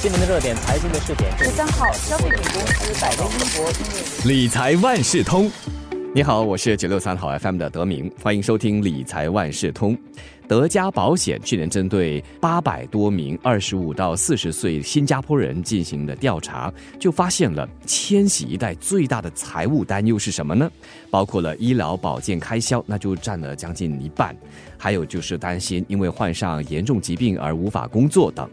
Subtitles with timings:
[0.00, 1.36] 新闻的热点，财经的试点。
[1.36, 5.50] 十三号，消费品公司百威英博理财万事通。
[6.14, 9.98] 你好，我是九六三号 FM 的德明，欢迎收听理财万事通。
[10.46, 20.70] 德家保险去年针对八百多名二十五到四十岁新加坡人进行的调查，就发现了千禧一代最大的财务担忧是什么呢？
[21.10, 24.32] 包括了医疗保健开销，那就占了将近一半；
[24.78, 28.48] 还有就是担心因为患上严重疾病而无法工作等。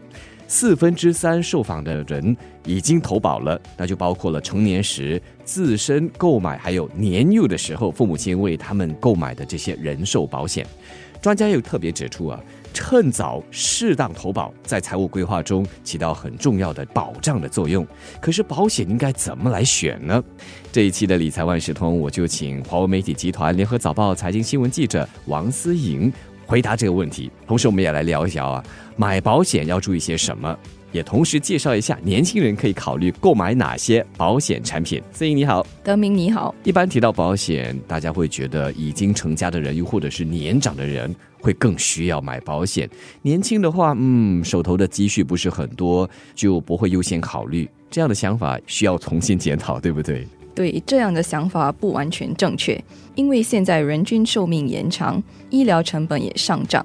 [0.48, 10.66] 四分之三受访的人已经投保了，那就包括了成年时自身购买，还有年幼的时候父母亲为他们购买的这些人寿保险。
[11.20, 12.40] 专家又特别指出啊，
[12.72, 17.84] 趁早适当投保，在财务规划中起到很重要的保障的作用。
[18.20, 20.22] 可是保险应该怎么来选呢？
[20.70, 26.12] 这一期的理财万事通，我就请华为媒体集团联合早报财经新闻记者王思颖。
[26.46, 28.64] 回答这个问题，同时我们也来聊一聊啊，
[28.96, 30.56] 买保险要注意些什么，
[30.92, 35.02] 也同时介绍一下年轻人可以考虑购买哪些保险产品。
[35.12, 36.54] 思颖你好，德明你好。
[36.62, 42.88] 一般提到保险，大家会觉得已经成家的人，又或者是年长的人，会更需要买保险。
[43.22, 47.68] 年轻的话，嗯，手头的积蓄不是很多，就不会优先考虑。
[47.90, 50.26] 这样的想法需要重新检讨，对不对？
[50.56, 52.82] 对这样的想法不完全正确，
[53.14, 56.84] 因为现在人均寿命延长，医疗成本也上涨，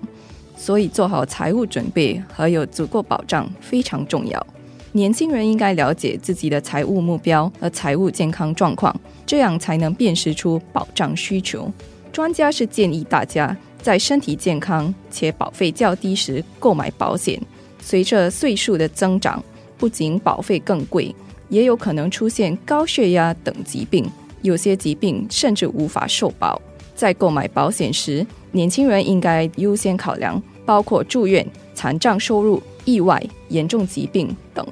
[0.58, 4.46] 所以做好财务准备和有足够保障非常重要。
[4.92, 8.94] 年轻人应该了解自己的财务目标和财务健康状况，
[9.26, 11.72] 这样才能辨识出保障需求。
[12.12, 17.42] 专家是建议大家在身体健康且保费较低时购买保险。
[17.80, 19.42] 随着岁数的增长，
[19.78, 21.16] 不仅保费更贵。
[21.52, 24.10] 也有可能出现高血压等疾病，
[24.42, 26.60] 有些疾病甚至无法受保。
[26.96, 34.66] 在购买保险时，年轻人应该优先考量包括住院、残障收入、意外、严重疾病等。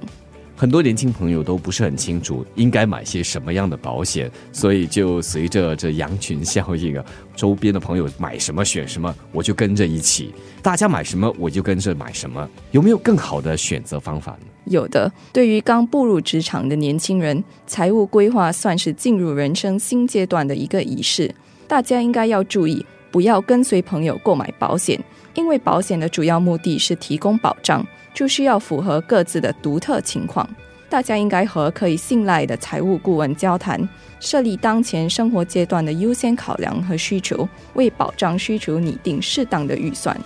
[0.60, 12.46] 很多年轻朋友都不是很清楚应该买些什么样的保险，所以就随着这羊群效应啊，周边的朋友买什么选什么，我就跟着一起；大家买什么，我就跟着买什么。
[12.72, 14.48] 有没有更好的选择方法呢？
[14.66, 15.10] 有的。
[15.32, 21.34] 对于刚步入职场的年轻人，财务规划算是进入人生新阶段的一个仪式。
[21.70, 25.02] 大家应该要注意，不要跟随朋友购买保险，
[25.34, 27.86] 因为保险的主要目的是提供保障。
[28.12, 30.48] 就需要符合各自的独特情况。
[30.90, 33.88] 大家应该和可以信赖的财务顾问交谈，
[34.20, 40.20] 设立当前生活阶段的优先考量和需求，为保障需求拟定适当的预算。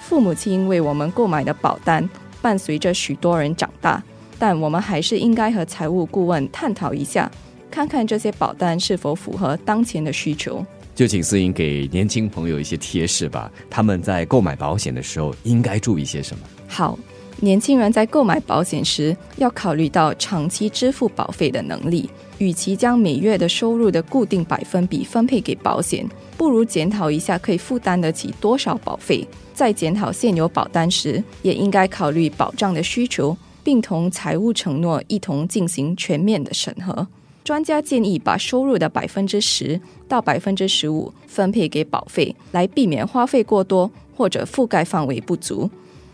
[0.00, 2.08] 父母亲为我们购买的保单，
[2.40, 4.02] 伴随着许多人长大，
[4.38, 7.30] 但我们还是应该和财务顾问探讨一下，
[7.70, 10.64] 看看这些保单是否符合当前的需求。
[10.94, 16.44] 就请思颖给年轻朋友一些贴士吧，他们在购买保险的时候应该注意些什么？
[16.66, 16.98] 好。
[17.40, 22.08] 年轻人在购买保险时，要考虑到长期支付保费的能力。
[22.38, 29.26] 与其将每月的收入的固定百分比分配给保险，不如检讨一下可以负担得起多少保费。
[29.52, 37.06] 在检讨现有保单时，也应该考虑保障的需求，并同财务承诺一同进行全面的审核。
[37.44, 39.78] 专家建议把收入的百分之十
[40.08, 45.70] 到百分之十五分配给保费，来避免花费过多或者覆盖范围不足。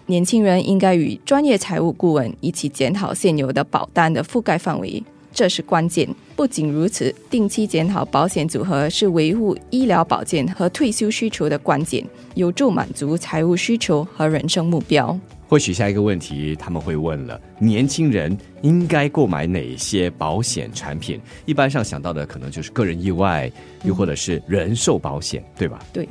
[0.06, 5.00] 年轻人应该与专业财务顾问一起检讨现有的保单的覆盖范围，
[5.32, 6.08] 这是关键。
[6.34, 12.04] 不仅如此，定期检讨保险组合是维护医疗保健和退休需求的关键，
[12.34, 15.16] 有助满足财务需求和人生目标。
[15.50, 21.20] 或许下一个问题他们会问了：年轻人应该购买哪些保险产品？
[21.44, 23.50] 一般上想到的可能就是个人意外，
[23.82, 25.80] 又或者是人寿保险，对吧？
[25.92, 26.08] 对。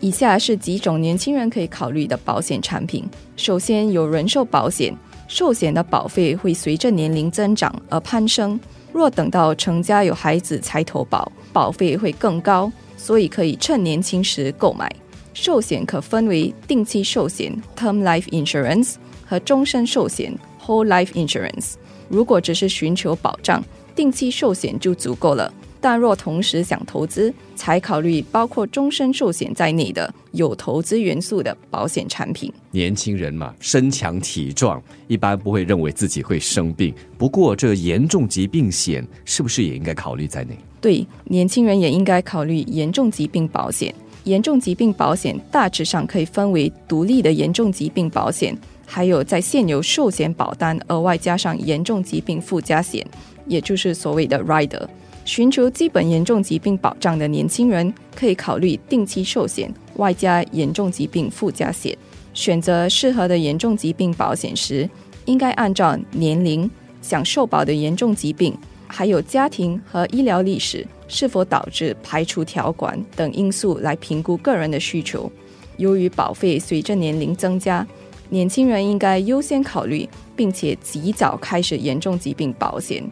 [0.00, 3.08] 以下是几种年轻人可以考虑的保险产品。
[3.36, 4.92] 首先有人寿保险，
[5.28, 8.58] 寿险的保费会随着年龄增长而攀升。
[8.92, 14.92] 若等到成家有孩子才投保，保费会更高，所以可以趁年轻时购买。
[15.34, 18.94] 寿险可分为定期寿险 （Term Life Insurance）
[19.24, 21.74] 和终身寿险 （Whole Life Insurance）。
[22.08, 23.64] 如果只是寻求保障，
[23.96, 25.52] 定期寿险就足够了。
[25.80, 32.52] 但若同时想投资，才考虑包括终身寿险在内的有投资元素的保险产品。
[32.70, 36.94] 年轻人嘛，身强体壮，一般不会认为自己会生病。
[37.18, 40.56] 不过，这严重疾病险是不是也应该考虑在内？
[40.80, 43.92] 对，年轻人也应该考虑严重疾病保险。
[44.24, 53.04] 严重疾病保险大致上可以分为独立的严重疾病保险，还有在现有寿险保单额外加上严重疾病附加险，
[53.46, 54.86] 也就是所谓的 rider。
[55.24, 61.96] 寻求基本严重疾病保障的年轻人，可以考虑定期寿险外加严重疾病附加险。
[62.34, 64.88] 选择适合的严重疾病保险时，
[65.26, 66.68] 应该按照年龄、
[67.00, 75.30] 享受保的严重疾病，还有家庭和医疗历史是否导致排除条款等因素来评估个人的需求。
[75.76, 77.86] 由于保费随着年龄增加，
[78.30, 83.04] 年轻人应该优先考虑，并且及早开始严重疾病保险。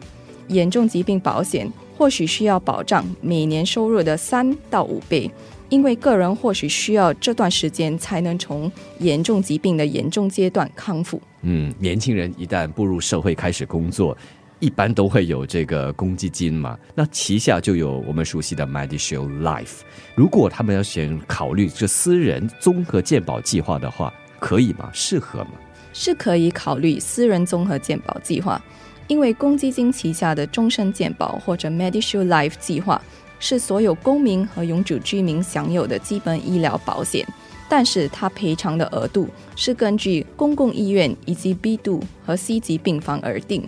[0.47, 5.29] 严重疾病保险或许需要保障每年收入的三到五倍，
[5.69, 11.21] 因为个人或许需要这段时间才能从严重疾病的严重阶段康复。
[11.43, 14.17] 嗯，年轻人一旦步入社会开始工作，
[14.61, 19.79] 一般都会有这个公积金嘛，那旗下就有我们熟悉的 Medishield Life。
[20.15, 24.87] 如果他们要先考虑这私人综合健保计划的话，可以吗？
[24.93, 25.51] 适合吗？
[25.93, 28.61] 是可以考虑私人综合健保计划。
[29.07, 33.01] 因为公积金旗下的终身健保或者 Medishield Life 计划
[33.39, 37.27] 是所有公民和永久居民享有的基本医疗保险，
[37.67, 43.67] 但是它赔偿的额度是根据公共医院以及 B 度和 C 级病房而定。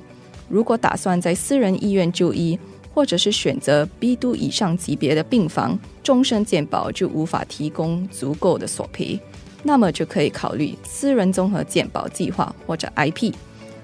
[0.54, 2.60] 如果打算在私人医院就医，
[2.94, 9.20] 或者是选择 B 度以上级别的病房，终身健保就无法提供足够的索赔，
[9.64, 13.34] 那么就可以考虑私人综合健保计划或者 IP。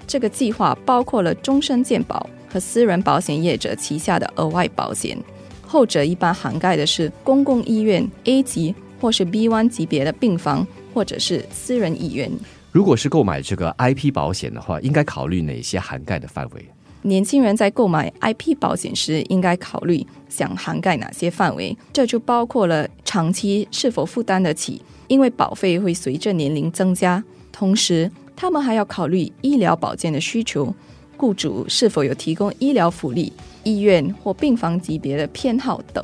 [0.06, 5.18] 这个计划包括了终身健保和私人保险业者旗下的额外保险，
[5.66, 10.64] 后者一般涵盖的是公共医院 A 级或是 B1 级别的病房，
[10.94, 12.30] 或者是私人医院。
[12.72, 16.64] 如果是购买这个 IP 保险的话，应该考虑哪些涵盖的范围？
[17.02, 21.76] 年轻人在购买 IP 保险时，应该考虑想涵盖哪些范围？
[21.92, 27.22] 这就包括了长期是否负担得起，因为保费会随着年龄增加，
[27.52, 28.10] 同时。
[28.36, 30.74] 他们还要考虑医疗保健的需求，
[31.18, 33.30] 雇主是否有提供医疗福利、
[33.64, 36.02] 医院或病房级别的偏好等。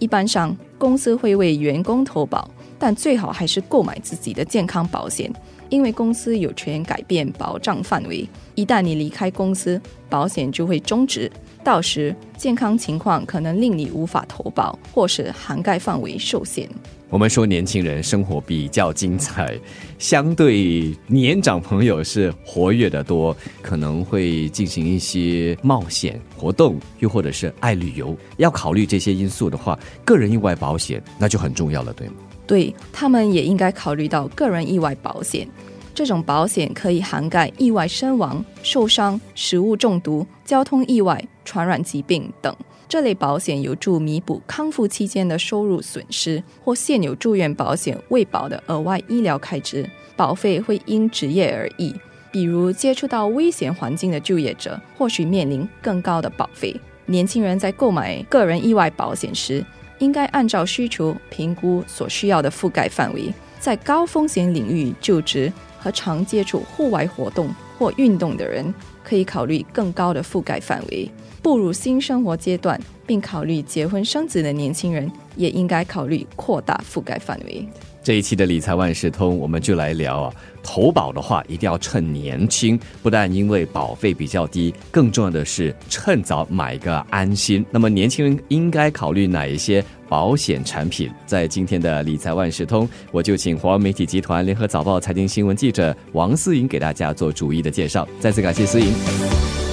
[0.00, 5.32] 一般上，公司会为员工投保，但最好还是购买自己的健康保险，
[5.68, 8.26] 因为公司有权改变保障范围。
[8.54, 11.30] 一旦你离开公司，保险就会终止，
[11.62, 16.68] 到时健康情况可能令你无法投保，或是涵盖范围受限。
[17.08, 19.56] 我们说年轻人生活比较精彩，
[19.96, 28.16] 相对年长朋友是活跃的多，可能会进行一些冒险活动，又或者是爱旅游。
[28.38, 32.14] 要考虑这些因素的话，个人意外保险那就很重要了，对吗？
[32.46, 35.48] 对他们也应该考虑到个人意外保险。
[35.94, 42.54] 这种保险可以涵盖意外身亡、受伤、食物中毒、交通意外、传染疾病等。
[42.88, 49.88] 这类保险有助弥补康复期间的收入损失，或现有住院保险未保的额外医疗开支。
[50.14, 51.94] 保费会因职业而异，
[52.30, 56.74] 比如接触到危险环境的就业者，或许面临更高的保费。
[57.06, 59.64] 年轻人在购买个人意外保险时，
[59.98, 63.32] 应该按照需求评估所需要的覆盖范围。
[63.58, 67.48] 在高风险领域就职和常接触户外活动
[67.78, 68.72] 或运动的人，
[69.02, 71.10] 可以考虑更高的覆盖范围。
[71.42, 77.66] 步入新生活阶段并考虑结婚生子的年轻人，也应该考虑扩大覆盖范围。
[78.06, 87.66] 这一期的理财万事通，我们就来聊啊，投保的话一定要趁年轻，不但因为保费比较低，更重要的是趁早买个安心。
[87.68, 91.10] 那么年轻人应该考虑哪一些保险产品？
[91.26, 98.06] 在今天的理财万事通，我就请华为媒体集团联合早报财经新闻记者王思颖给大家做逐一的介绍。
[98.20, 99.45] 再次感谢思颖。